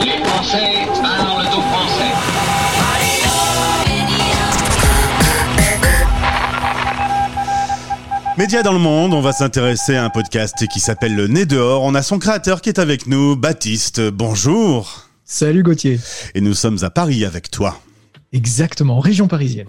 Les 0.00 0.24
Français 0.24 0.86
parlent 1.02 1.46
aux 1.46 1.62
Français. 1.62 2.14
Média 8.36 8.62
dans 8.62 8.72
le 8.72 8.78
monde, 8.78 9.14
on 9.14 9.20
va 9.20 9.32
s'intéresser 9.32 9.96
à 9.96 10.04
un 10.04 10.10
podcast 10.10 10.66
qui 10.72 10.78
s'appelle 10.78 11.16
Le 11.16 11.26
Nez 11.26 11.44
dehors. 11.44 11.82
On 11.82 11.94
a 11.94 12.02
son 12.02 12.18
créateur 12.18 12.60
qui 12.60 12.68
est 12.68 12.78
avec 12.78 13.06
nous, 13.06 13.34
Baptiste. 13.34 14.00
Bonjour. 14.00 15.08
Salut 15.24 15.62
Gauthier. 15.62 15.98
Et 16.34 16.40
nous 16.40 16.54
sommes 16.54 16.78
à 16.82 16.90
Paris 16.90 17.24
avec 17.24 17.50
toi. 17.50 17.80
Exactement, 18.32 19.00
région 19.00 19.26
parisienne. 19.26 19.68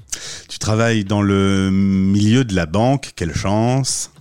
Tu 0.49 0.59
travailles 0.59 1.05
dans 1.05 1.21
le 1.21 1.69
milieu 1.71 2.43
de 2.43 2.53
la 2.55 2.65
banque, 2.65 3.11
quelle 3.15 3.33
chance. 3.33 4.11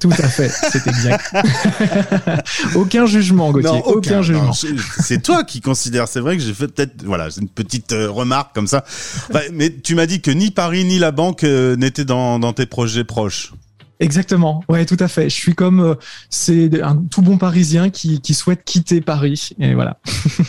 Tout 0.00 0.10
à 0.10 0.28
fait, 0.28 0.48
c'est 0.48 0.86
exact. 0.86 1.34
aucun 2.74 3.06
jugement, 3.06 3.50
Gauthier, 3.50 3.70
Non, 3.70 3.82
aucun, 3.86 4.22
jugement. 4.22 4.52
C'est- 4.52 5.22
toi 5.22 5.44
qui 5.44 5.60
considères. 5.60 6.08
C'est 6.08 6.20
vrai 6.20 6.36
que 6.36 6.42
j'ai 6.42 6.54
fait 6.54 6.68
peut-être, 6.68 7.02
voilà, 7.04 7.30
c'est 7.30 7.40
une 7.40 7.48
petite 7.48 7.92
euh, 7.92 8.10
remarque 8.10 8.54
comme 8.54 8.66
ça. 8.66 8.84
Enfin, 9.30 9.40
mais 9.52 9.70
tu 9.74 9.94
m'as 9.94 10.06
dit 10.06 10.20
que 10.20 10.30
ni 10.30 10.50
Paris 10.50 10.84
ni 10.84 10.98
la 10.98 11.10
banque 11.10 11.44
euh, 11.44 11.76
n'étaient 11.76 12.04
dans, 12.04 12.38
dans 12.38 12.52
tes 12.52 12.66
projets 12.66 13.04
proches. 13.04 13.52
Exactement, 14.00 14.62
ouais, 14.68 14.86
tout 14.86 14.96
à 15.00 15.08
fait. 15.08 15.24
Je 15.28 15.34
suis 15.34 15.56
comme 15.56 15.80
euh, 15.80 15.94
c'est 16.30 16.80
un 16.82 16.94
tout 17.10 17.20
bon 17.20 17.36
Parisien 17.36 17.90
qui, 17.90 18.20
qui 18.20 18.32
souhaite 18.32 18.62
quitter 18.64 19.00
Paris, 19.00 19.50
et 19.58 19.74
voilà. 19.74 19.96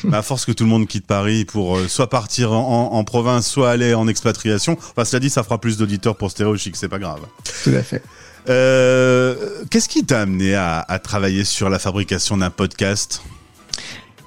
Bah, 0.03 0.19
à 0.19 0.21
force 0.21 0.45
que 0.45 0.51
tout 0.51 0.65
le 0.65 0.69
monde 0.69 0.87
quitte 0.87 1.07
Paris 1.07 1.45
pour 1.45 1.77
euh, 1.77 1.87
soit 1.87 2.11
partir 2.11 2.51
en, 2.53 2.93
en 2.93 3.03
province, 3.03 3.47
soit 3.47 3.71
aller 3.71 3.95
en 3.95 4.07
expatriation. 4.07 4.77
Enfin, 4.79 5.03
cela 5.03 5.19
dit, 5.19 5.31
ça 5.31 5.41
fera 5.41 5.59
plus 5.59 5.77
d'auditeurs 5.77 6.15
pour 6.15 6.29
Stéréo 6.29 6.55
Chic, 6.57 6.75
c'est 6.75 6.89
pas 6.89 6.99
grave. 6.99 7.21
Tout 7.63 7.71
à 7.71 7.81
fait. 7.81 8.03
Euh, 8.47 9.35
Qu'est-ce 9.69 9.89
qui 9.89 10.03
t'a 10.05 10.21
amené 10.21 10.55
à, 10.55 10.79
à 10.87 10.99
travailler 10.99 11.43
sur 11.43 11.69
la 11.69 11.79
fabrication 11.79 12.37
d'un 12.37 12.49
podcast? 12.49 13.21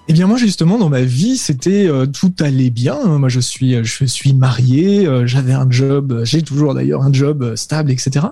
Eh 0.08 0.14
bien 0.14 0.26
moi 0.26 0.36
justement 0.36 0.78
dans 0.78 0.88
ma 0.88 1.02
vie 1.02 1.38
c'était 1.38 1.86
euh, 1.86 2.06
tout 2.06 2.32
allait 2.40 2.70
bien. 2.70 2.98
Moi 3.04 3.28
je 3.28 3.38
suis 3.38 3.76
euh, 3.76 3.84
je 3.84 4.04
suis 4.04 4.34
marié, 4.34 5.06
euh, 5.06 5.28
j'avais 5.28 5.52
un 5.52 5.70
job, 5.70 6.22
j'ai 6.24 6.42
toujours 6.42 6.74
d'ailleurs 6.74 7.02
un 7.02 7.12
job 7.12 7.54
stable 7.54 7.92
etc. 7.92 8.26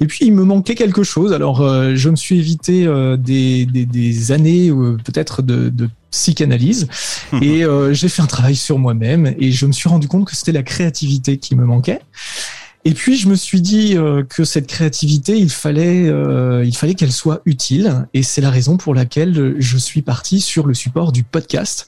Et 0.00 0.06
puis 0.06 0.26
il 0.26 0.34
me 0.34 0.44
manquait 0.44 0.74
quelque 0.74 1.02
chose. 1.02 1.32
Alors 1.32 1.62
euh, 1.62 1.92
je 1.96 2.10
me 2.10 2.16
suis 2.16 2.38
évité 2.38 2.86
des, 3.18 3.64
des 3.64 3.86
des 3.86 4.32
années 4.32 4.70
peut-être 4.70 5.40
de, 5.40 5.70
de 5.70 5.88
psychanalyse 6.10 6.88
et 7.40 7.64
euh, 7.64 7.92
j'ai 7.94 8.08
fait 8.08 8.22
un 8.22 8.26
travail 8.26 8.54
sur 8.54 8.78
moi-même 8.78 9.34
et 9.38 9.50
je 9.50 9.64
me 9.66 9.72
suis 9.72 9.88
rendu 9.88 10.06
compte 10.06 10.26
que 10.26 10.36
c'était 10.36 10.52
la 10.52 10.62
créativité 10.62 11.38
qui 11.38 11.56
me 11.56 11.64
manquait. 11.64 12.00
Et 12.86 12.92
puis 12.92 13.16
je 13.16 13.28
me 13.28 13.34
suis 13.34 13.62
dit 13.62 13.96
euh, 13.96 14.22
que 14.22 14.44
cette 14.44 14.66
créativité, 14.66 15.38
il 15.38 15.50
fallait, 15.50 16.06
euh, 16.06 16.64
il 16.64 16.76
fallait 16.76 16.94
qu'elle 16.94 17.12
soit 17.12 17.40
utile, 17.46 18.06
et 18.12 18.22
c'est 18.22 18.42
la 18.42 18.50
raison 18.50 18.76
pour 18.76 18.94
laquelle 18.94 19.54
je 19.58 19.78
suis 19.78 20.02
parti 20.02 20.40
sur 20.40 20.66
le 20.66 20.74
support 20.74 21.10
du 21.10 21.22
podcast. 21.22 21.86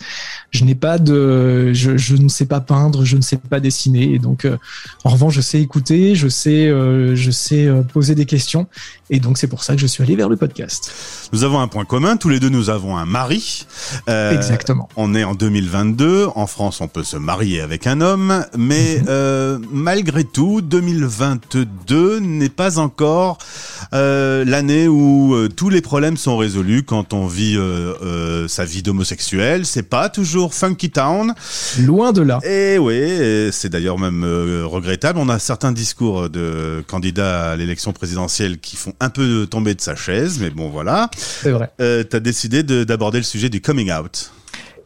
Je 0.51 0.65
n'ai 0.65 0.75
pas 0.75 0.99
de, 0.99 1.73
je, 1.75 1.99
je 1.99 2.17
ne 2.17 2.29
sais 2.29 2.47
pas 2.47 2.61
peindre, 2.61 3.05
je 3.05 3.17
ne 3.17 3.23
sais 3.23 3.37
pas 3.37 3.61
dessiner, 3.61 4.15
et 4.15 4.19
donc 4.19 4.47
euh, 4.47 4.57
en 5.05 5.11
revanche 5.11 5.35
je 5.35 5.43
sais 5.43 5.61
écouter, 5.61 6.15
je 6.15 6.29
sais, 6.29 6.69
je 6.69 7.31
sais 7.31 7.69
poser 7.93 8.15
des 8.15 8.25
questions, 8.25 8.67
et 9.11 9.21
donc 9.21 9.39
c'est 9.39 9.47
pour 9.47 9.63
ça 9.63 9.75
que 9.75 9.81
je 9.81 9.87
suis 9.87 10.03
allé 10.03 10.17
vers 10.17 10.29
le 10.29 10.37
podcast. 10.37 10.93
Nous 11.33 11.45
avons 11.45 11.61
un 11.61 11.69
point 11.69 11.85
commun, 11.85 12.17
tous 12.17 12.29
les 12.29 12.41
deux 12.41 12.49
nous 12.49 12.71
avons 12.71 12.97
un 12.97 13.05
mari. 13.05 13.67
Euh, 14.09 14.33
Exactement. 14.33 14.89
On 14.97 15.15
est 15.15 15.25
en 15.25 15.35
2022, 15.35 16.29
en 16.35 16.47
France 16.47 16.81
on 16.81 16.89
peut 16.89 17.05
se 17.05 17.17
marier 17.17 17.61
avec 17.61 17.87
un 17.87 18.01
homme, 18.01 18.45
mais 18.57 19.03
euh, 19.09 19.59
malgré 19.71 20.25
tout, 20.25 20.61
2022 20.61 20.86
n'est 20.95 22.49
pas 22.49 22.79
encore 22.79 23.39
euh, 23.93 24.45
l'année 24.45 24.89
où 24.89 25.35
euh, 25.35 25.49
tous 25.49 25.69
les 25.69 25.81
problèmes 25.81 26.17
sont 26.17 26.37
résolus 26.37 26.83
quand 26.83 27.13
on 27.13 27.27
vit 27.27 27.57
euh, 27.57 28.49
sa 28.49 28.65
vie 28.65 28.83
d'homosexuel. 28.83 29.67
C'est 29.67 29.83
pas 29.83 30.09
toujours 30.09 30.55
funky 30.55 30.91
town. 30.91 31.35
Loin 31.81 32.13
de 32.13 32.23
là. 32.23 32.39
Et 32.45 32.79
oui, 32.79 33.51
c'est 33.53 33.69
d'ailleurs 33.69 33.99
même 33.99 34.25
regrettable. 34.65 35.19
On 35.19 35.29
a 35.29 35.39
certains 35.39 35.73
discours 35.73 36.29
de 36.31 36.83
candidats 36.87 37.53
à 37.53 37.57
l'élection 37.57 37.93
présidentielle 37.93 38.59
qui 38.59 38.77
font 38.77 38.93
un 39.01 39.11
peu 39.11 39.47
tomber 39.47 39.75
de 39.75 39.81
sa 39.81 39.97
chaise, 39.97 40.39
mais 40.41 40.51
bon 40.51 40.69
voilà. 40.71 41.11
C'est 41.17 41.51
vrai. 41.51 41.71
T'as 41.79 42.21
décidé 42.21 42.63
de- 42.63 42.85
d'aborder 42.85 43.19
le 43.19 43.25
sujet 43.25 43.49
du 43.49 43.61
coming 43.61 43.93
out. 43.93 44.31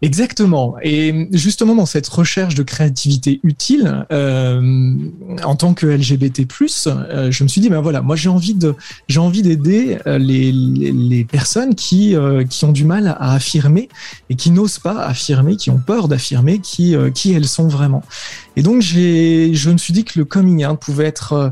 Exactement. 0.03 0.77
Et 0.83 1.29
justement, 1.33 1.75
dans 1.75 1.87
cette 1.87 2.09
recherche 2.09 2.55
de 2.55 2.63
créativité 2.63 3.39
utile, 3.43 4.07
euh, 4.11 4.95
en 5.45 5.57
tant 5.57 5.75
que 5.75 5.87
LGBT+, 5.87 6.47
euh, 6.87 7.31
je 7.31 7.43
me 7.43 7.49
suis 7.49 7.61
dit, 7.61 7.69
ben 7.69 7.81
voilà, 7.81 8.01
moi 8.01 8.17
j'ai 8.17 8.31
envie 8.31 8.55
de, 8.55 8.75
j'ai 9.09 9.21
envie 9.21 9.43
d'aider 9.43 9.99
euh, 10.07 10.17
les, 10.17 10.53
les, 10.53 10.93
les 10.93 11.25
personnes 11.25 11.75
qui 11.75 12.17
euh, 12.17 12.45
qui 12.45 12.65
ont 12.65 12.73
du 12.73 12.85
mal 12.85 13.09
à 13.09 13.35
affirmer 13.35 13.91
et 14.31 14.37
qui 14.37 14.51
n'osent 14.51 14.79
pas 14.79 15.05
affirmer, 15.05 15.57
qui 15.57 15.69
ont 15.69 15.79
peur 15.79 16.09
d'affirmer 16.09 16.61
qui 16.61 16.97
euh, 16.97 17.11
qui 17.11 17.33
elles 17.33 17.49
sont 17.49 17.69
vraiment. 17.69 18.03
Et 18.57 18.63
donc 18.63 18.81
j'ai, 18.81 19.55
je 19.55 19.71
me 19.71 19.77
suis 19.77 19.93
dit 19.93 20.05
que 20.05 20.19
le 20.19 20.25
coming 20.25 20.65
out 20.67 20.81
pouvait 20.81 21.05
être 21.05 21.33
euh, 21.35 21.51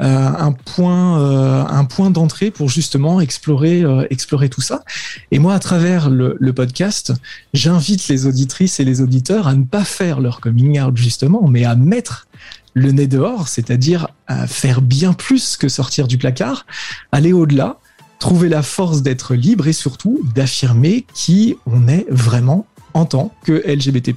un 0.00 0.52
point 0.52 1.20
euh, 1.20 1.64
un 1.68 1.84
point 1.84 2.10
d'entrée 2.10 2.50
pour 2.50 2.68
justement 2.68 3.20
explorer 3.20 3.82
euh, 3.82 4.06
explorer 4.10 4.48
tout 4.48 4.60
ça. 4.60 4.82
Et 5.30 5.38
moi, 5.38 5.54
à 5.54 5.58
travers 5.58 6.10
le, 6.10 6.36
le 6.40 6.52
podcast, 6.52 7.12
j'invite 7.52 8.08
les 8.08 8.26
auditrices 8.26 8.80
et 8.80 8.84
les 8.84 9.00
auditeurs 9.00 9.46
à 9.46 9.54
ne 9.54 9.64
pas 9.64 9.84
faire 9.84 10.20
leur 10.20 10.40
coming 10.40 10.80
out 10.80 10.96
justement, 10.96 11.46
mais 11.48 11.64
à 11.64 11.76
mettre 11.76 12.26
le 12.74 12.92
nez 12.92 13.06
dehors, 13.06 13.48
c'est-à-dire 13.48 14.08
à 14.26 14.46
faire 14.46 14.80
bien 14.80 15.12
plus 15.12 15.56
que 15.56 15.68
sortir 15.68 16.06
du 16.06 16.18
placard, 16.18 16.66
aller 17.12 17.32
au-delà, 17.32 17.78
trouver 18.20 18.48
la 18.48 18.62
force 18.62 19.02
d'être 19.02 19.34
libre 19.34 19.66
et 19.66 19.72
surtout 19.72 20.20
d'affirmer 20.34 21.04
qui 21.14 21.56
on 21.66 21.88
est 21.88 22.06
vraiment 22.10 22.66
en 22.94 23.04
tant 23.04 23.32
que 23.44 23.52
LGBT+. 23.66 24.14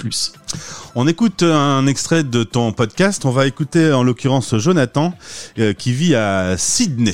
On 0.95 1.07
écoute 1.07 1.43
un 1.43 1.87
extrait 1.87 2.23
de 2.23 2.43
ton 2.43 2.71
podcast. 2.71 3.25
On 3.25 3.31
va 3.31 3.47
écouter 3.47 3.91
en 3.91 4.03
l'occurrence 4.03 4.55
Jonathan 4.57 5.13
euh, 5.59 5.73
qui 5.73 5.93
vit 5.93 6.15
à 6.15 6.55
Sydney. 6.57 7.13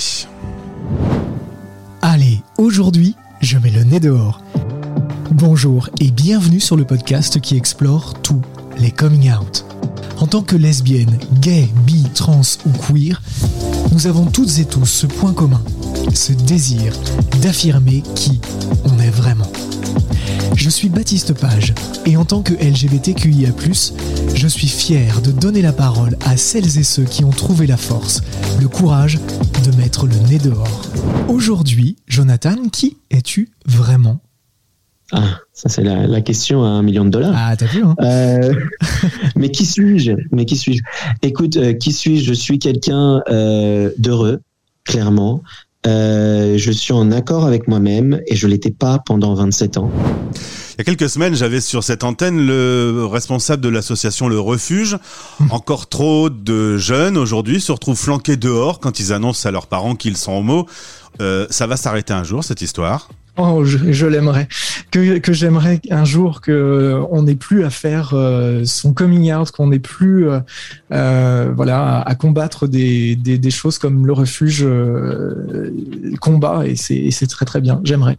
Allez, 2.01 2.41
aujourd'hui, 2.57 3.15
je 3.41 3.57
mets 3.57 3.71
le 3.71 3.83
nez 3.83 3.99
dehors. 3.99 4.41
Bonjour 5.31 5.89
et 5.99 6.11
bienvenue 6.11 6.59
sur 6.59 6.75
le 6.75 6.85
podcast 6.85 7.39
qui 7.39 7.55
explore 7.55 8.19
tous 8.21 8.41
les 8.77 8.91
coming 8.91 9.31
out. 9.31 9.65
En 10.17 10.27
tant 10.27 10.41
que 10.41 10.55
lesbienne, 10.55 11.17
gay, 11.39 11.69
bi, 11.85 12.03
trans 12.13 12.41
ou 12.65 12.71
queer, 12.71 13.21
nous 13.91 14.07
avons 14.07 14.25
toutes 14.25 14.59
et 14.59 14.65
tous 14.65 14.85
ce 14.85 15.07
point 15.07 15.33
commun, 15.33 15.61
ce 16.13 16.33
désir 16.33 16.93
d'affirmer 17.41 18.03
qui 18.15 18.41
on 18.85 18.99
est 18.99 19.11
vraiment. 19.11 19.51
Je 20.59 20.69
suis 20.69 20.89
Baptiste 20.89 21.33
Page 21.39 21.73
et 22.05 22.17
en 22.17 22.25
tant 22.25 22.41
que 22.41 22.53
LGBTQIA+, 22.53 23.51
je 24.35 24.47
suis 24.49 24.67
fier 24.67 25.21
de 25.21 25.31
donner 25.31 25.61
la 25.61 25.71
parole 25.71 26.17
à 26.25 26.35
celles 26.35 26.77
et 26.77 26.83
ceux 26.83 27.05
qui 27.05 27.23
ont 27.23 27.29
trouvé 27.29 27.65
la 27.65 27.77
force, 27.77 28.21
le 28.59 28.67
courage 28.67 29.19
de 29.63 29.77
mettre 29.77 30.05
le 30.05 30.15
nez 30.27 30.37
dehors. 30.37 30.81
Aujourd'hui, 31.29 31.95
Jonathan, 32.07 32.57
qui 32.73 32.97
es-tu 33.09 33.51
vraiment? 33.65 34.19
Ah, 35.13 35.39
ça 35.53 35.69
c'est 35.69 35.81
la, 35.81 36.05
la 36.07 36.19
question 36.19 36.65
à 36.65 36.67
un 36.67 36.81
million 36.81 37.05
de 37.05 37.09
dollars. 37.09 37.33
Ah, 37.33 37.55
t'as 37.55 37.65
vu, 37.65 37.81
hein? 37.81 37.95
Euh, 38.01 38.53
mais 39.37 39.51
qui 39.51 39.65
suis-je? 39.65 40.11
Mais 40.33 40.43
qui 40.43 40.57
suis-je? 40.57 40.83
Écoute, 41.21 41.55
euh, 41.55 41.71
qui 41.71 41.93
suis-je? 41.93 42.25
Je 42.25 42.33
suis 42.33 42.59
quelqu'un 42.59 43.21
euh, 43.29 43.91
d'heureux, 43.97 44.41
clairement. 44.83 45.41
Euh, 45.87 46.57
je 46.57 46.71
suis 46.71 46.93
en 46.93 47.11
accord 47.11 47.45
avec 47.45 47.67
moi-même 47.67 48.21
et 48.27 48.35
je 48.35 48.47
l'étais 48.47 48.71
pas 48.71 48.99
pendant 48.99 49.33
27 49.33 49.77
ans. 49.77 49.89
Il 50.33 50.79
y 50.79 50.81
a 50.81 50.83
quelques 50.83 51.09
semaines, 51.09 51.35
j'avais 51.35 51.61
sur 51.61 51.83
cette 51.83 52.03
antenne 52.03 52.45
le 52.45 53.05
responsable 53.05 53.61
de 53.61 53.69
l'association 53.69 54.27
Le 54.27 54.39
Refuge. 54.39 54.97
Encore 55.49 55.87
trop 55.87 56.29
de 56.29 56.77
jeunes 56.77 57.17
aujourd'hui 57.17 57.61
se 57.61 57.71
retrouvent 57.71 57.99
flanqués 57.99 58.37
dehors 58.37 58.79
quand 58.79 58.99
ils 58.99 59.13
annoncent 59.13 59.47
à 59.47 59.51
leurs 59.51 59.67
parents 59.67 59.95
qu'ils 59.95 60.17
sont 60.17 60.33
homo. 60.33 60.67
Euh, 61.21 61.47
ça 61.49 61.67
va 61.67 61.77
s'arrêter 61.77 62.13
un 62.13 62.23
jour 62.23 62.43
cette 62.43 62.61
histoire? 62.61 63.09
Oh, 63.37 63.63
je, 63.63 63.91
je 63.91 64.05
l'aimerais. 64.05 64.47
Que, 64.91 65.19
que 65.19 65.33
j'aimerais 65.33 65.79
un 65.91 66.03
jour 66.03 66.41
que 66.41 66.51
euh, 66.51 67.03
on 67.11 67.21
n'ait 67.23 67.35
plus 67.35 67.63
à 67.63 67.69
faire 67.69 68.11
euh, 68.13 68.63
son 68.65 68.91
coming 68.93 69.31
out, 69.31 69.51
qu'on 69.51 69.67
n'ait 69.67 69.77
plus 69.77 70.27
euh, 70.91 71.51
voilà, 71.55 72.01
à, 72.01 72.15
combattre 72.15 72.65
des, 72.67 73.15
des, 73.15 73.37
des 73.37 73.51
choses 73.51 73.77
comme 73.77 74.07
le 74.07 74.13
refuge 74.13 74.65
combat, 76.19 76.63
et 76.65 76.75
c'est 76.75 77.27
très 77.27 77.45
très 77.45 77.61
bien. 77.61 77.81
J'aimerais. 77.83 78.17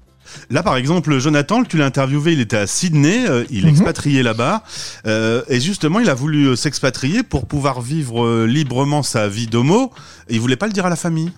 Là, 0.48 0.62
par 0.62 0.76
exemple, 0.76 1.18
Jonathan, 1.18 1.64
tu 1.64 1.76
l'as 1.76 1.86
interviewé, 1.86 2.34
il 2.34 2.40
était 2.40 2.56
à 2.56 2.68
Sydney, 2.68 3.28
euh, 3.28 3.44
il 3.50 3.64
est 3.64 3.68
Mhm. 3.68 3.70
expatrié 3.70 4.22
là-bas, 4.22 4.62
euh, 5.06 5.42
et 5.48 5.58
justement, 5.60 5.98
il 5.98 6.08
a 6.08 6.14
voulu 6.14 6.56
s'expatrier 6.56 7.24
pour 7.24 7.46
pouvoir 7.46 7.80
vivre 7.80 8.24
euh, 8.24 8.46
librement 8.46 9.02
sa 9.02 9.26
vie 9.28 9.48
d'homo. 9.48 9.90
et 10.28 10.34
Il 10.34 10.40
voulait 10.40 10.54
pas 10.56 10.66
le 10.68 10.72
dire 10.72 10.86
à 10.86 10.90
la 10.90 10.94
famille. 10.96 11.32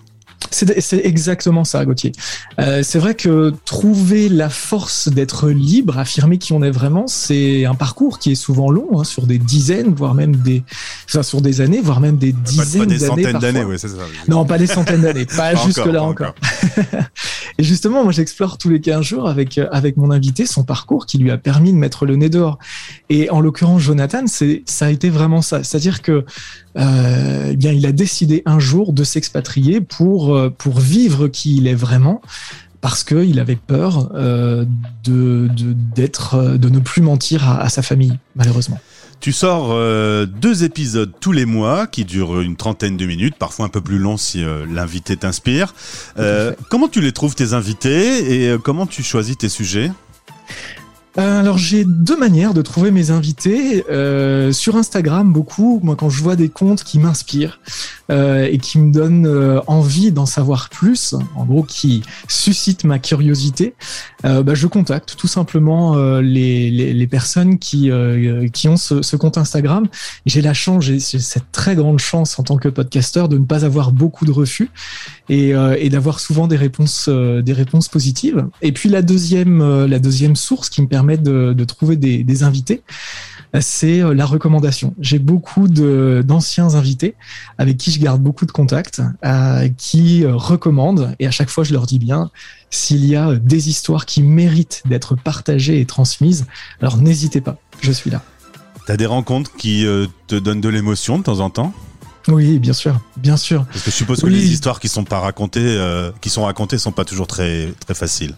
C'est 0.51 1.05
exactement 1.05 1.63
ça, 1.63 1.85
Gauthier. 1.85 2.11
Euh, 2.59 2.81
c'est 2.83 2.99
vrai 2.99 3.15
que 3.15 3.53
trouver 3.65 4.29
la 4.29 4.49
force 4.49 5.07
d'être 5.07 5.49
libre, 5.49 5.97
affirmer 5.97 6.37
qui 6.37 6.53
on 6.53 6.61
est 6.63 6.71
vraiment, 6.71 7.07
c'est 7.07 7.65
un 7.65 7.75
parcours 7.75 8.19
qui 8.19 8.31
est 8.31 8.35
souvent 8.35 8.69
long, 8.69 8.99
hein, 8.99 9.03
sur 9.03 9.25
des 9.25 9.37
dizaines, 9.37 9.93
voire 9.93 10.13
même 10.13 10.35
des, 10.35 10.63
enfin, 11.05 11.23
sur 11.23 11.41
des 11.41 11.61
années, 11.61 11.81
voire 11.81 11.99
même 11.99 12.17
des 12.17 12.33
dizaines 12.33 12.85
d'années. 12.85 12.97
Pas 12.97 13.15
des 13.15 13.23
centaines 13.23 13.39
d'années, 13.39 13.63
oui, 13.63 13.75
c'est 13.77 13.89
ça. 13.89 13.95
Non, 14.27 14.45
pas 14.45 14.57
des 14.57 14.67
centaines 14.67 15.01
d'années, 15.01 15.25
pas, 15.37 15.55
jusque 15.55 15.85
là 15.85 16.03
encore. 16.03 16.35
Et 17.59 17.63
justement, 17.63 18.03
moi, 18.03 18.11
j'explore 18.11 18.57
tous 18.57 18.69
les 18.69 18.81
15 18.81 19.03
jours 19.03 19.29
avec 19.29 19.59
avec 19.71 19.97
mon 19.97 20.11
invité 20.11 20.45
son 20.45 20.63
parcours 20.63 21.05
qui 21.05 21.17
lui 21.17 21.31
a 21.31 21.37
permis 21.37 21.71
de 21.71 21.77
mettre 21.77 22.05
le 22.05 22.15
nez 22.15 22.29
dehors. 22.29 22.57
Et 23.09 23.29
en 23.29 23.41
l'occurrence, 23.41 23.81
Jonathan, 23.81 24.23
c'est 24.27 24.63
ça 24.65 24.87
a 24.87 24.89
été 24.89 25.09
vraiment 25.09 25.41
ça. 25.41 25.63
C'est-à-dire 25.63 26.01
que 26.01 26.25
euh, 26.77 27.49
eh 27.51 27.55
bien, 27.55 27.71
il 27.71 27.85
a 27.85 27.91
décidé 27.91 28.41
un 28.45 28.59
jour 28.59 28.93
de 28.93 29.03
s'expatrier 29.03 29.81
pour 29.81 30.35
euh, 30.35 30.49
pour 30.49 30.79
vivre 30.79 31.27
qui 31.27 31.57
il 31.57 31.67
est 31.67 31.75
vraiment 31.75 32.21
parce 32.81 33.03
qu'il 33.03 33.39
avait 33.39 33.55
peur 33.55 34.11
euh, 34.15 34.65
de 35.03 35.49
d'être 35.95 36.41
de, 36.41 36.57
de, 36.57 36.69
ne 36.69 36.79
plus 36.79 37.01
mentir 37.01 37.47
à, 37.47 37.61
à 37.61 37.69
sa 37.69 37.81
famille 37.81 38.17
malheureusement. 38.35 38.79
Tu 39.19 39.31
sors 39.31 39.69
euh, 39.71 40.25
deux 40.25 40.65
épisodes 40.65 41.13
tous 41.21 41.31
les 41.31 41.45
mois 41.45 41.87
qui 41.87 42.03
durent 42.03 42.41
une 42.41 42.57
trentaine 42.57 42.97
de 42.97 43.05
minutes, 43.05 43.35
parfois 43.39 43.65
un 43.65 43.69
peu 43.69 43.79
plus 43.79 43.97
long 43.97 44.17
si 44.17 44.43
euh, 44.43 44.65
l'invité 44.69 45.15
t'inspire. 45.15 45.73
Comment 46.69 46.89
tu 46.89 46.99
les 46.99 47.13
trouves 47.13 47.35
tes 47.35 47.53
invités 47.53 48.51
et 48.51 48.57
comment 48.61 48.85
tu 48.85 49.01
choisis 49.01 49.37
tes 49.37 49.47
sujets? 49.49 49.91
Alors 51.15 51.59
j'ai 51.59 51.85
deux 51.85 52.17
manières 52.17 52.55
de 52.55 52.61
trouver 52.63 52.89
mes 52.89 53.11
invités. 53.11 53.85
Euh, 53.89 54.51
sur 54.51 54.75
Instagram, 54.75 55.31
beaucoup, 55.31 55.79
moi 55.83 55.95
quand 55.95 56.09
je 56.09 56.23
vois 56.23 56.35
des 56.35 56.49
comptes 56.49 56.83
qui 56.83 56.97
m'inspirent 56.97 57.59
euh, 58.09 58.47
et 58.51 58.57
qui 58.57 58.79
me 58.79 58.91
donnent 58.91 59.27
euh, 59.27 59.61
envie 59.67 60.11
d'en 60.11 60.25
savoir 60.25 60.69
plus, 60.69 61.13
en 61.35 61.45
gros 61.45 61.63
qui 61.63 62.01
suscitent 62.27 62.83
ma 62.83 62.97
curiosité, 62.97 63.75
euh, 64.25 64.41
bah, 64.41 64.55
je 64.55 64.65
contacte 64.65 65.15
tout 65.15 65.27
simplement 65.27 65.95
euh, 65.95 66.21
les, 66.21 66.71
les, 66.71 66.93
les, 66.93 67.07
personnes 67.07 67.59
qui, 67.59 67.91
qui 68.51 68.67
ont 68.67 68.77
ce, 68.77 69.03
ce, 69.03 69.15
compte 69.15 69.37
Instagram. 69.37 69.87
J'ai 70.25 70.41
la 70.41 70.53
chance, 70.53 70.83
j'ai 70.83 70.99
cette 70.99 71.51
très 71.51 71.75
grande 71.75 71.99
chance 71.99 72.39
en 72.39 72.43
tant 72.43 72.57
que 72.57 72.69
podcasteur 72.69 73.29
de 73.29 73.37
ne 73.37 73.45
pas 73.45 73.65
avoir 73.65 73.91
beaucoup 73.91 74.25
de 74.25 74.31
refus 74.31 74.71
et, 75.29 75.53
et 75.77 75.89
d'avoir 75.89 76.19
souvent 76.19 76.47
des 76.47 76.57
réponses, 76.57 77.09
des 77.09 77.53
réponses 77.53 77.87
positives. 77.87 78.45
Et 78.61 78.71
puis 78.71 78.89
la 78.89 79.01
deuxième, 79.01 79.85
la 79.85 79.99
deuxième 79.99 80.35
source 80.35 80.69
qui 80.69 80.81
me 80.81 80.87
permet 80.87 81.17
de, 81.17 81.63
trouver 81.63 81.95
des, 81.95 82.43
invités, 82.43 82.83
c'est 83.61 84.01
euh, 84.01 84.13
la 84.13 84.25
recommandation. 84.25 84.93
J'ai 84.99 85.19
beaucoup 85.19 85.67
d'anciens 85.67 86.73
invités 86.73 87.15
avec 87.57 87.77
qui 87.77 87.91
je 87.91 87.99
garde 87.99 88.21
beaucoup 88.21 88.45
de 88.45 88.51
contacts, 88.51 89.01
euh, 89.25 89.69
qui 89.77 90.23
euh, 90.23 90.35
recommandent, 90.35 91.15
et 91.19 91.27
à 91.27 91.31
chaque 91.31 91.49
fois 91.49 91.63
je 91.63 91.73
leur 91.73 91.85
dis 91.85 91.99
bien, 91.99 92.31
s'il 92.69 93.05
y 93.05 93.15
a 93.15 93.35
des 93.35 93.69
histoires 93.69 94.05
qui 94.05 94.23
méritent 94.23 94.81
d'être 94.85 95.15
partagées 95.15 95.79
et 95.79 95.85
transmises, 95.85 96.45
alors 96.81 96.97
n'hésitez 96.97 97.41
pas, 97.41 97.57
je 97.81 97.91
suis 97.91 98.09
là. 98.09 98.23
T'as 98.85 98.97
des 98.97 99.05
rencontres 99.05 99.51
qui 99.55 99.85
euh, 99.85 100.07
te 100.27 100.35
donnent 100.35 100.61
de 100.61 100.69
l'émotion 100.69 101.17
de 101.17 101.23
temps 101.23 101.39
en 101.39 101.49
temps? 101.49 101.73
Oui, 102.27 102.59
bien 102.59 102.73
sûr, 102.73 102.99
bien 103.17 103.37
sûr. 103.37 103.65
Parce 103.65 103.83
que 103.83 103.91
je 103.91 103.95
suppose 103.95 104.21
que 104.21 104.27
oui. 104.27 104.33
les 104.33 104.51
histoires 104.51 104.79
qui 104.79 104.87
sont 104.87 105.03
pas 105.03 105.19
racontées, 105.19 105.59
euh, 105.61 106.11
qui 106.21 106.29
sont 106.29 106.43
racontées, 106.43 106.77
sont 106.77 106.91
pas 106.91 107.05
toujours 107.05 107.27
très 107.27 107.73
très 107.79 107.93
faciles. 107.93 108.35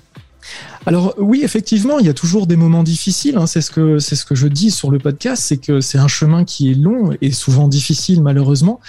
Alors 0.86 1.16
oui, 1.18 1.42
effectivement, 1.44 1.98
il 2.00 2.06
y 2.06 2.10
a 2.10 2.14
toujours 2.14 2.46
des 2.46 2.56
moments 2.56 2.84
difficiles. 2.84 3.38
Hein. 3.38 3.48
C'est 3.48 3.62
ce 3.62 3.72
que 3.72 3.98
c'est 3.98 4.16
ce 4.16 4.26
que 4.26 4.36
je 4.36 4.48
dis 4.48 4.70
sur 4.70 4.92
le 4.92 5.00
podcast, 5.00 5.42
c'est 5.44 5.58
que 5.58 5.82
c'est 5.82 5.98
un 5.98 6.08
chemin 6.08 6.44
qui 6.44 6.72
est 6.72 6.76
long 6.76 7.12
et 7.22 7.32
souvent 7.32 7.68
difficile 7.68 8.22
malheureusement. 8.22 8.80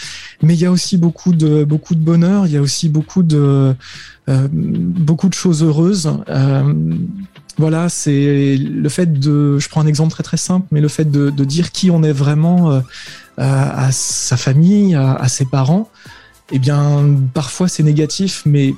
Mais 0.43 0.55
il 0.55 0.61
y 0.61 0.67
a 0.67 0.71
aussi 0.71 0.99
beaucoup 0.99 1.33
de 1.33 1.65
beaucoup 1.65 1.95
de 1.95 2.01
bonheur. 2.01 2.47
Il 2.47 2.53
y 2.53 2.57
a 2.57 2.61
aussi 2.61 2.89
beaucoup 2.89 3.23
de 3.23 3.75
euh, 4.29 4.49
beaucoup 4.53 5.29
de 5.29 5.35
choses 5.35 5.63
heureuses. 5.63 6.11
Euh, 6.29 6.75
voilà, 7.59 7.89
c'est 7.89 8.57
le 8.57 8.89
fait 8.89 9.19
de. 9.19 9.59
Je 9.59 9.69
prends 9.69 9.81
un 9.81 9.87
exemple 9.87 10.11
très 10.11 10.23
très 10.23 10.37
simple, 10.37 10.67
mais 10.71 10.81
le 10.81 10.89
fait 10.89 11.11
de, 11.11 11.31
dire 11.45 11.73
qui 11.73 11.91
on 11.91 12.03
est 12.03 12.13
vraiment 12.13 12.71
euh, 12.73 12.81
à 13.39 13.91
sa 13.93 14.37
famille, 14.37 14.95
à, 14.95 15.27
ses 15.29 15.47
parents. 15.47 15.89
Eh 16.53 16.59
bien, 16.59 17.05
parfois 17.35 17.69
c'est 17.69 17.83
négatif, 17.83 18.43
mais 18.47 18.75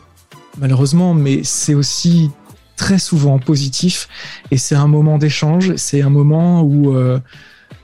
malheureusement, 0.59 1.13
mais 1.13 1.41
c'est 1.43 1.75
aussi 1.75 2.31
très 2.77 2.99
souvent 2.99 3.39
positif 3.39 4.09
et 4.51 4.57
c'est 4.57 4.77
un 4.77 4.87
moment 4.87 5.19
d'échange, 5.19 5.75
c'est 5.77 6.01
un 6.01 6.11
moment 6.11 6.63
où 6.63 6.95
euh, 6.95 7.19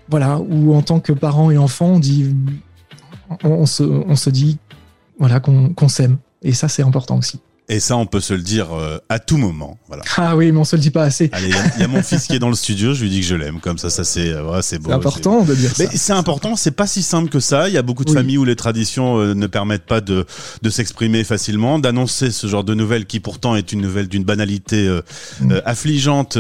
voilà, 0.08 0.38
où 0.38 0.75
en 0.75 0.82
tant 0.82 1.00
que 1.00 1.12
parent 1.12 1.50
et 1.50 1.58
enfant, 1.58 1.87
on 1.87 1.99
dit 1.99 2.35
on, 3.43 3.67
se, 3.67 3.82
on 3.82 4.17
se 4.17 4.31
dit 4.31 4.58
voilà 5.19 5.40
qu'on 5.40 5.75
qu 5.75 5.88
s'aime 5.88 6.19
et 6.43 6.52
ça 6.52 6.69
c'est 6.69 6.82
important 6.82 7.19
aussi. 7.19 7.40
Et 7.69 7.81
ça, 7.81 7.96
on 7.96 8.05
peut 8.05 8.20
se 8.20 8.34
le 8.34 8.43
dire 8.43 8.75
euh, 8.75 8.99
à 9.08 9.19
tout 9.19 9.38
moment. 9.38 9.78
Voilà. 9.88 10.02
Ah 10.16 10.37
oui, 10.37 10.52
mais 10.52 10.58
on 10.58 10.64
se 10.64 10.76
le 10.76 10.81
dit 10.82 10.90
pas 10.90 11.02
assez. 11.02 11.28
Allez, 11.32 11.49
il 11.49 11.78
y, 11.78 11.81
y, 11.81 11.84
a 11.84 11.88
mon 11.88 12.02
fils 12.02 12.26
qui 12.26 12.34
est 12.34 12.38
dans 12.38 12.49
le 12.49 12.55
studio, 12.55 12.94
je 12.94 13.02
lui 13.02 13.11
dis 13.11 13.20
que 13.20 13.26
je 13.26 13.34
l'aime. 13.34 13.61
Comme 13.61 13.78
ça, 13.78 13.90
ça 13.90 14.05
c'est 14.05 14.31
euh, 14.31 14.44
ouais, 14.44 14.62
c'est 14.62 14.78
beau. 14.78 14.90
C'est 14.90 14.94
important 14.94 15.43
de 15.43 15.55
dire 15.55 15.70
mais 15.78 15.87
ça. 15.87 15.93
C'est 15.94 16.12
important, 16.12 16.56
c'est 16.56 16.70
pas 16.70 16.87
si 16.87 17.02
simple 17.02 17.31
que 17.31 17.40
ça. 17.40 17.69
Il 17.69 17.75
y 17.75 17.78
a 17.78 17.82
beaucoup 17.82 18.05
de 18.05 18.11
oui. 18.11 18.16
familles 18.16 18.38
où 18.38 18.44
les 18.44 18.56
traditions 18.56 19.19
euh, 19.19 19.34
ne 19.34 19.46
permettent 19.46 19.87
pas 19.87 20.00
de, 20.00 20.25
de 20.62 20.70
s'exprimer 20.70 21.25
facilement, 21.25 21.78
d'annoncer 21.78 22.31
ce 22.31 22.46
genre 22.46 22.64
de 22.64 22.75
nouvelles 22.75 23.06
qui 23.06 23.19
pourtant 23.19 23.56
est 23.56 23.72
une 23.72 23.81
nouvelle 23.81 24.08
d'une 24.08 24.25
banalité 24.25 24.87
euh, 24.87 25.02
mmh. 25.40 25.55
affligeante, 25.64 26.38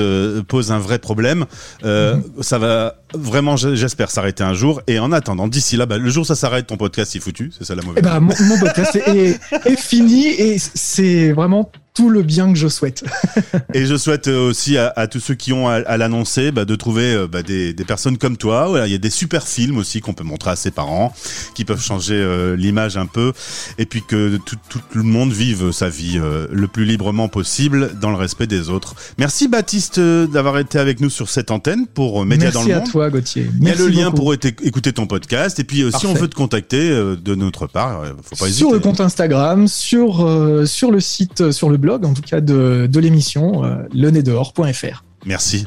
pose 0.48 0.72
un 0.72 0.78
vrai 0.78 0.98
problème. 0.98 1.46
Mmh. 1.82 2.20
Ça 2.42 2.58
va 2.58 3.03
vraiment, 3.16 3.56
j'espère, 3.56 4.10
s'arrêter 4.10 4.42
un 4.42 4.54
jour. 4.54 4.80
Et 4.86 4.98
en 4.98 5.12
attendant, 5.12 5.48
d'ici 5.48 5.76
là, 5.76 5.86
bah, 5.86 5.98
le 5.98 6.08
jour 6.10 6.22
où 6.22 6.26
ça 6.26 6.34
s'arrête, 6.34 6.66
ton 6.66 6.76
podcast 6.76 7.14
est 7.16 7.20
foutu. 7.20 7.52
C'est 7.56 7.64
ça 7.64 7.74
la 7.74 7.82
mauvaise. 7.82 7.98
Eh 7.98 8.02
ben, 8.02 8.20
mon, 8.20 8.34
mon 8.40 8.58
podcast 8.58 8.96
est, 8.96 9.38
est 9.64 9.80
fini 9.80 10.26
et 10.26 10.58
c'est 10.58 11.32
vraiment 11.32 11.70
tout 11.94 12.10
le 12.10 12.22
bien 12.22 12.52
que 12.52 12.58
je 12.58 12.66
souhaite. 12.66 13.04
et 13.74 13.86
je 13.86 13.96
souhaite 13.96 14.26
aussi 14.26 14.76
à, 14.76 14.92
à 14.96 15.06
tous 15.06 15.20
ceux 15.20 15.34
qui 15.34 15.52
ont 15.52 15.68
à, 15.68 15.74
à 15.74 15.96
l'annoncer 15.96 16.50
bah, 16.50 16.64
de 16.64 16.74
trouver 16.74 17.24
bah, 17.30 17.44
des, 17.44 17.72
des, 17.72 17.84
personnes 17.84 18.18
comme 18.18 18.36
toi. 18.36 18.66
Voilà, 18.66 18.88
il 18.88 18.90
y 18.90 18.96
a 18.96 18.98
des 18.98 19.10
super 19.10 19.46
films 19.46 19.78
aussi 19.78 20.00
qu'on 20.00 20.12
peut 20.12 20.24
montrer 20.24 20.50
à 20.50 20.56
ses 20.56 20.72
parents, 20.72 21.14
qui 21.54 21.64
peuvent 21.64 21.80
changer 21.80 22.16
euh, 22.16 22.56
l'image 22.56 22.96
un 22.96 23.06
peu, 23.06 23.32
et 23.78 23.86
puis 23.86 24.02
que 24.02 24.38
tout, 24.38 24.56
tout, 24.68 24.80
le 24.92 25.04
monde 25.04 25.32
vive 25.32 25.70
sa 25.70 25.88
vie 25.88 26.18
euh, 26.18 26.48
le 26.50 26.66
plus 26.66 26.84
librement 26.84 27.28
possible 27.28 27.92
dans 28.00 28.10
le 28.10 28.16
respect 28.16 28.48
des 28.48 28.70
autres. 28.70 28.96
Merci 29.16 29.46
Baptiste 29.46 30.00
d'avoir 30.00 30.58
été 30.58 30.80
avec 30.80 31.00
nous 31.00 31.10
sur 31.10 31.28
cette 31.28 31.52
antenne 31.52 31.86
pour 31.86 32.22
euh, 32.22 32.24
Média 32.24 32.46
Merci 32.46 32.54
dans 32.54 32.62
le 32.62 32.66
monde. 32.66 32.76
Merci 32.78 32.90
à 32.90 32.92
toi 32.92 33.10
Gauthier. 33.10 33.50
Il 33.60 33.68
y 33.68 33.70
a 33.70 33.74
le 33.76 33.86
lien 33.86 34.10
beaucoup. 34.10 34.16
pour 34.16 34.34
écouter 34.34 34.92
ton 34.92 35.06
podcast, 35.06 35.60
et 35.60 35.64
puis 35.64 35.84
si 35.96 36.06
on 36.06 36.14
veut 36.14 36.28
te 36.28 36.34
contacter 36.34 36.90
de 36.90 37.34
notre 37.36 37.68
part, 37.68 38.02
faut 38.24 38.34
pas 38.34 38.46
hésiter. 38.46 38.58
Sur 38.58 38.72
le 38.72 38.80
compte 38.80 39.00
Instagram, 39.00 39.68
sur 39.68 40.66
sur 40.66 40.90
le 40.90 41.00
site, 41.00 41.52
sur 41.52 41.70
le 41.70 41.76
blog 41.84 42.06
en 42.06 42.14
tout 42.14 42.22
cas 42.22 42.40
de, 42.40 42.88
de 42.90 43.00
l'émission 43.00 43.64
euh, 43.64 43.82
lenedehors.fr. 43.92 45.04
Merci. 45.26 45.66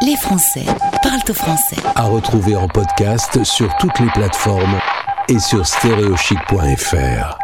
Les 0.00 0.16
Français 0.16 0.64
parlent 1.02 1.28
au 1.28 1.34
français. 1.34 1.76
À 1.96 2.04
retrouver 2.04 2.54
en 2.54 2.68
podcast 2.68 3.42
sur 3.42 3.74
toutes 3.78 3.98
les 3.98 4.10
plateformes 4.14 4.78
et 5.28 5.38
sur 5.40 5.66
stéréochic.fr. 5.66 7.38